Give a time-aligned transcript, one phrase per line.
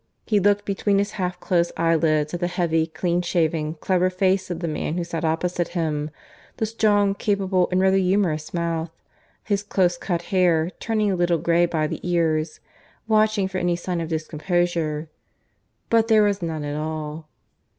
[0.25, 4.59] He looked between his half closed eyelids at the heavy, clean shaven, clever face of
[4.59, 6.09] the man who sat opposite him,
[6.57, 8.89] the strong, capable and rather humorous mouth,
[9.43, 12.59] his close cut hair turning a little grey by the ears,
[13.07, 15.07] watching for any sign of discomposure.
[15.91, 17.27] But there was none at all.